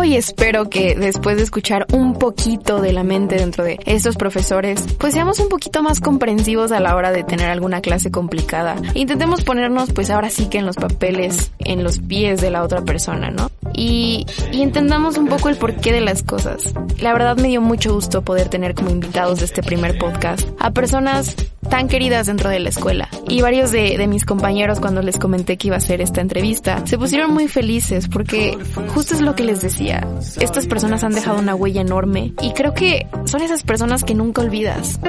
Y 0.06 0.14
espero 0.14 0.70
que 0.70 0.94
después 0.94 1.36
de 1.36 1.42
escuchar 1.42 1.84
un 1.92 2.14
poquito 2.14 2.80
de 2.80 2.92
la 2.92 3.02
mente 3.02 3.34
dentro 3.34 3.64
de 3.64 3.80
estos 3.86 4.14
profesores, 4.14 4.86
pues 5.00 5.14
seamos 5.14 5.40
un 5.40 5.48
poquito 5.48 5.82
más 5.82 5.98
comprensivos 5.98 6.70
a 6.70 6.78
la 6.78 6.94
hora 6.94 7.10
de 7.10 7.24
tener 7.24 7.50
alguna 7.50 7.80
clase 7.80 8.12
complicada. 8.12 8.76
Intentemos 8.94 9.42
ponernos 9.42 9.92
pues 9.92 10.10
ahora 10.10 10.30
sí 10.30 10.46
que 10.46 10.58
en 10.58 10.66
los 10.66 10.76
papeles, 10.76 11.50
en 11.58 11.82
los 11.82 11.98
pies 11.98 12.40
de 12.40 12.52
la 12.52 12.62
otra 12.62 12.82
persona, 12.82 13.32
¿no? 13.32 13.50
Y, 13.74 14.26
y 14.52 14.62
entendamos 14.62 15.18
un 15.18 15.26
poco 15.26 15.48
el 15.48 15.56
porqué 15.56 15.92
de 15.92 16.00
las 16.00 16.22
cosas. 16.22 16.72
La 17.00 17.12
verdad 17.12 17.36
me 17.36 17.48
dio 17.48 17.60
mucho 17.60 17.92
gusto 17.92 18.22
poder 18.22 18.48
tener 18.48 18.76
como 18.76 18.90
invitados 18.90 19.40
de 19.40 19.46
este 19.46 19.64
primer 19.64 19.98
podcast 19.98 20.48
a 20.60 20.70
personas 20.70 21.34
tan 21.68 21.88
queridas 21.88 22.26
dentro 22.26 22.48
de 22.48 22.60
la 22.60 22.68
escuela. 22.68 23.08
Y 23.28 23.42
varios 23.42 23.72
de, 23.72 23.98
de 23.98 24.06
mis 24.06 24.24
compañeros 24.24 24.80
cuando 24.80 25.02
les 25.02 25.18
comenté 25.18 25.56
que 25.56 25.66
iba 25.66 25.76
a 25.76 25.78
hacer 25.78 26.00
esta 26.00 26.20
entrevista 26.20 26.86
se 26.86 26.96
pusieron 26.96 27.32
muy 27.32 27.48
felices 27.48 28.08
porque 28.08 28.56
justo 28.94 29.14
es 29.14 29.20
lo 29.20 29.34
que 29.34 29.44
les 29.44 29.60
decía. 29.60 29.95
Estas 30.40 30.66
personas 30.66 31.04
han 31.04 31.12
dejado 31.12 31.38
una 31.38 31.54
huella 31.54 31.80
enorme 31.80 32.32
y 32.40 32.52
creo 32.52 32.74
que 32.74 33.06
son 33.24 33.42
esas 33.42 33.62
personas 33.62 34.04
que 34.04 34.14
nunca 34.14 34.42
olvidas. 34.42 35.00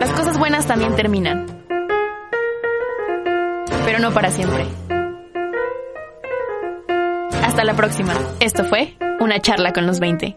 Las 0.00 0.10
cosas 0.10 0.38
buenas 0.38 0.66
también 0.66 0.94
terminan. 0.96 1.46
Pero 3.84 3.98
no 3.98 4.12
para 4.12 4.30
siempre. 4.30 4.66
Hasta 7.42 7.64
la 7.64 7.74
próxima. 7.74 8.14
Esto 8.40 8.64
fue 8.64 8.96
una 9.20 9.40
charla 9.40 9.72
con 9.72 9.86
los 9.86 10.00
20. 10.00 10.36